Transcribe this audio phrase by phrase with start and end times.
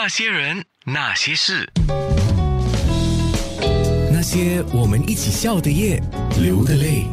[0.00, 1.68] 那些人，那些事，
[4.12, 6.00] 那些我们一起笑的夜，
[6.40, 7.04] 流的泪。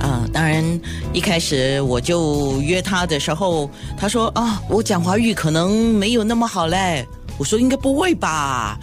[0.00, 0.64] 啊，当然，
[1.12, 7.06] 一开始我就约他的时候，他说啊，我讲华语可能没有那么好嘞。
[7.36, 8.78] 我说应该不会吧。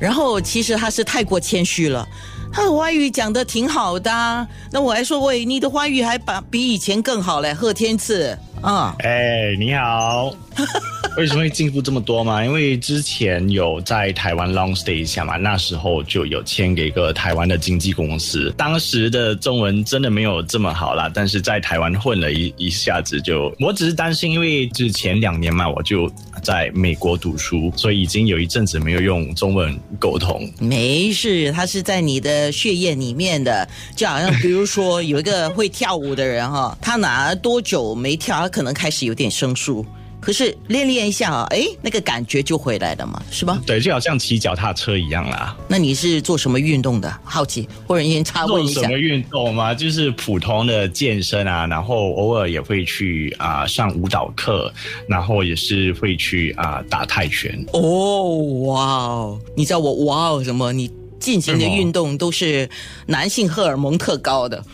[0.00, 2.08] 然后其实他是太过谦虚了，
[2.50, 4.48] 他的华语讲的挺好的。
[4.70, 8.96] 那我还说喂，你的华语还把比以前更好嘞，贺天赐啊。
[9.00, 10.34] 哎，你好。
[11.18, 12.42] 为什么会进步这么多吗？
[12.42, 18.52] 因为之前有在台湾 long stay 一下嘛，那时候就有签给一个台湾的经纪公司。
[18.56, 26.10] 当时的中文真的没有这么好啦，但是在台湾混了一一下子就，我只是担心，因为之前两年嘛，我就
[26.42, 30.50] 在美国读书，所以已经有一阵子没有用中文沟通。
[30.60, 39.84] 没事，他是在你的血液里面的，就好像比如说有一个会跳舞的人哈，他哪多久没跳，他可能开始有点生疏。
[40.22, 43.60] 可是练练一下啊，哎，那个感觉就回来了嘛，是吧？
[43.66, 45.56] 对，就好像骑脚踏车一样啦。
[45.66, 47.12] 那你是做什么运动的？
[47.24, 48.74] 好奇，或者先插问一下。
[48.74, 49.74] 做什么运动吗？
[49.74, 54.72] 就是普通的健身啊，然后偶尔也会去啊上舞蹈课，
[55.08, 57.52] 然后也是会去啊打泰拳。
[57.72, 59.40] 哦，哇哦！
[59.56, 60.72] 你知道我哇哦什么？
[60.72, 62.70] 你进行的运动都是
[63.06, 64.64] 男性荷尔蒙特高的。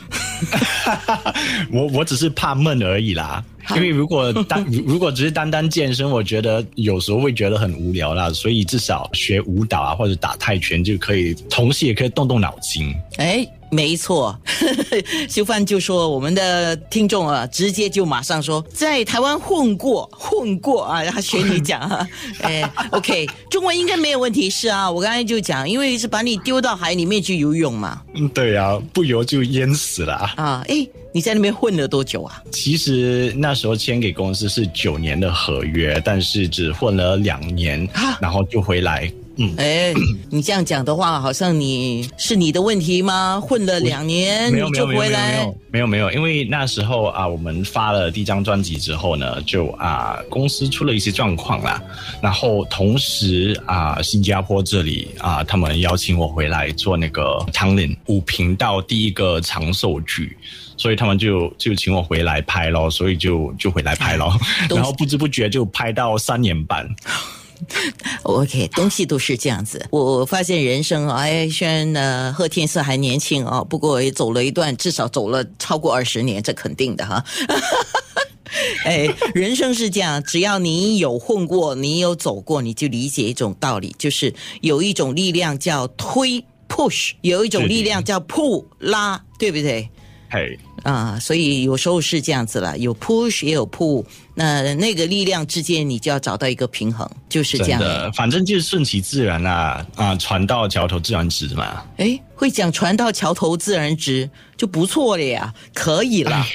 [1.72, 3.42] 我我只是怕闷而已啦。
[3.76, 12.94] 因为如果单 如果只是单单健身，我觉得有时候会觉得很无聊啦，所以至少学舞蹈啊或者打泰拳就可以，同时也可以动动脑筋。
[13.16, 13.46] 哎。
[13.70, 14.34] 没错，
[15.28, 22.08] 修范就说我们的听众啊，直接就马上说在台湾混过混过啊，然后学你讲啊，
[22.40, 32.42] 哎，OK，中文应该没有问题是啊，我刚才就讲，因为是把你丢到海里面去游泳嘛，嗯，对呀，不游就淹死了啊，哎，你在那边混了多久啊？
[32.52, 37.88] 其实那时候签给公司是九年的合约，但是只混了两年，
[38.20, 39.10] 然后就回来。
[39.40, 39.94] 嗯，哎，
[40.30, 43.40] 你这样讲的话，好像你是你的问题吗？
[43.40, 45.48] 混了两年你就回来？
[45.70, 51.80] 没有没有，因为那时候啊，我们发了第一张专辑之后呢，就啊公司出了一些状况啦，
[52.20, 60.36] 然后同时啊新加坡这里啊他们邀请我回来做那个汤林五频道第一个长寿剧，
[60.76, 64.36] 所以他们就就请我回来拍咯，所以就就回来拍咯，
[64.68, 66.84] 然后不知不觉就拍到三年半。
[68.22, 69.86] OK，东西都是这样子。
[69.90, 77.24] 我发现人生哎，虽然呢贺天色还年轻哦，不过也走了一段，至少走了超过二十年，这肯定的哈。
[78.84, 89.88] 哎，人生是这样，只要你有混过，你有走过，你就理解一种道理，就是有一种力量叫推 push，有一种力量叫 pull 拉，对不对？
[90.30, 90.58] 嘿。
[90.92, 94.04] 啊，所以有时候是这样子了，有 push 也有 pull，
[94.34, 98.10] 那那个力量之间你就要找到一个平衡，就是这样的。
[98.12, 101.82] 反正就是顺其自然啊，啊，船到桥头自然直嘛。
[101.98, 106.46] 哎，会讲船到桥头自然直就不错了呀，可以了。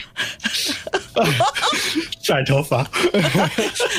[2.23, 2.89] 甩头发，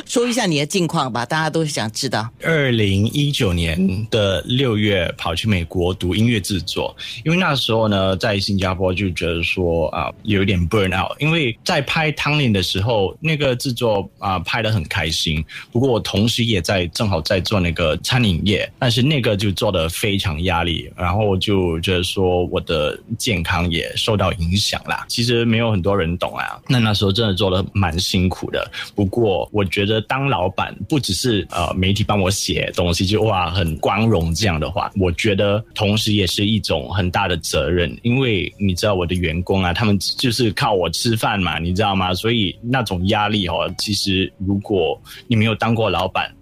[0.06, 2.27] 说一下你的近况吧，大家都想知道。
[2.43, 10.11] 二零一九年的六月跑去美国读音乐制作，因为那时候呢，在新加坡就觉得说啊。
[10.25, 15.45] 有一点 burn out，因为在拍《汤林》的时候，那个制作啊拍的很开心。
[15.73, 25.05] 不过我同时也在正好在做那个餐饮业，但是那个就做的非常压力，然后就觉得说我的健康也受到影响啦。
[25.09, 28.71] 其实没有很多人懂啊，那那时候真的做的蛮辛苦的。
[28.95, 39.99] 不过我觉得当老板不只是呃媒体帮我写东西就哇很光荣这样的话，我觉得同时也是一种很大的责任，因为你知道我的员工啊，他们。
[40.19, 42.13] 就是靠我吃饭嘛，你知道吗？
[42.15, 46.33] 所以那种压力哦，其实如果你没有当过老板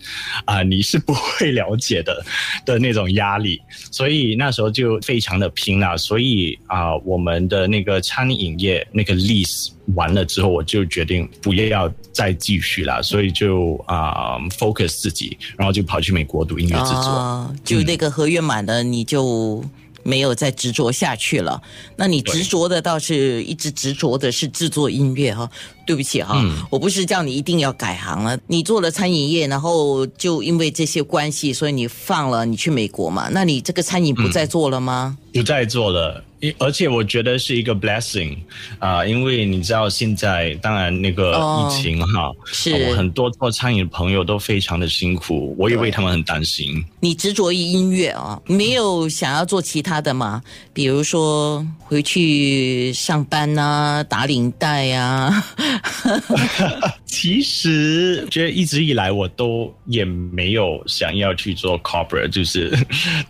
[0.44, 2.24] 啊，你是不会了解的
[2.64, 3.60] 的那种压力。
[3.90, 5.96] 所以那时候就非常的拼了。
[5.96, 13.02] 所以啊，我们的那个餐饮业那个 lease 完了之后，我就决定不要再继续了。
[13.02, 17.54] 所以就啊 focus 自己，然后就跑去美国读音乐制作。
[17.64, 19.64] 就那个合约满了，你就。
[20.02, 21.60] 没有再执着下去了，
[21.96, 25.48] 那你执着的倒是一直执着的是制作音乐哈。
[25.84, 26.40] 对不起哈，
[26.70, 28.38] 我不是叫你一定要改行了。
[28.46, 33.28] 你做了餐饮业，然后就因为这些关系，所以你放了你去美国嘛？
[33.32, 35.18] 那你这个餐饮不再做了吗？
[35.32, 36.22] 不再做了。
[36.58, 38.36] 而且我觉得是一个 blessing
[38.78, 46.84] 啊，因为你知道现在当然那个疫情哈，是很多做餐饮的朋友都非常的辛苦，我也为他们很担心。
[47.00, 50.42] 你执着于音乐啊，没有想要做其他的吗？
[50.72, 55.44] 比如说回去上班呐，打领带呀。
[57.12, 62.74] 其实觉得一直以来我都也没有想要去做 corporate，就是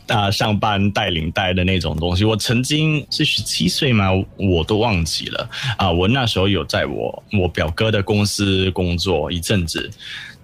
[0.07, 2.25] 啊上班带领带的那种东西。
[2.25, 5.91] 我曾经是十七岁嘛，我都忘记了啊。
[5.91, 9.91] 我那时候有在我我表哥的公司工作一阵子。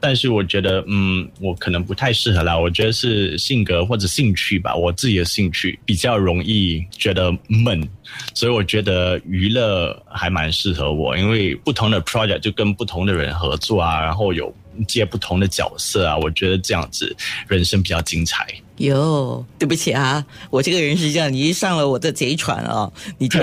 [0.01, 2.57] 但是我觉得，嗯，我可能不太适合啦。
[2.57, 7.89] 我觉得是性格或者兴趣吧，我自己的兴趣比较容易觉得闷，
[8.35, 14.55] 所以我觉得娱乐还蛮适合我，因为不同的 project 就跟不同的人合作啊，然后有
[14.87, 17.15] 接不同的角色啊，我觉得这样子
[17.49, 18.47] 人生比较精彩。
[18.77, 23.41] 哟，对不起啊，我这个人是这样，你一上了我的贼船啊，你就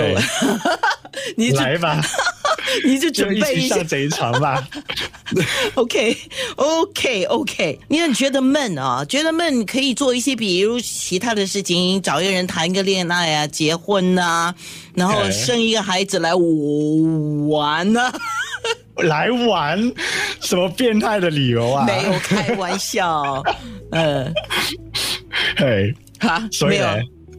[1.36, 2.02] 你来吧。
[2.84, 4.66] 你就准备一下贼船吧。
[5.74, 7.78] OK，OK，OK。
[7.88, 9.04] 你很觉得闷啊？
[9.08, 14.54] 觉得闷可以做一些，比如其他的事情，找一个人谈个恋爱啊，结婚呐，
[14.94, 16.32] 然后生一个孩子来
[17.48, 18.12] 玩呐。
[19.04, 19.92] 来玩？
[20.40, 21.84] 什么变态的理由啊？
[21.86, 23.42] 没有开玩笑。
[23.90, 24.32] 嗯。
[25.56, 25.94] 嘿。
[26.18, 26.48] 哈？
[26.66, 26.86] 没有？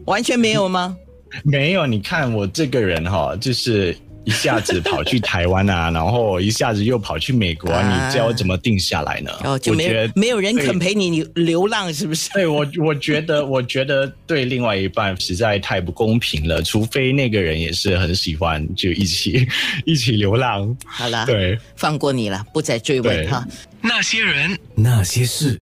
[0.05, 0.95] 完全没有吗？
[1.43, 1.87] 没有。
[1.87, 3.97] 你看我这个人哈，就是。
[4.27, 9.31] 一下子跑去台湾啊， 然后一下子又跑去美国，你叫我怎么定下来呢？
[9.45, 12.29] 哦，就没没有人肯陪你，你流浪是不是？
[12.33, 16.61] 对我，我觉得， 我觉得对另外一半实在太不公平了。
[16.61, 19.47] 除非那个人也是很喜欢，就一起
[19.85, 20.75] 一起流浪。
[20.85, 23.47] 好了，对，放过你了，不再追问哈。
[23.79, 25.55] 那些人，那些事。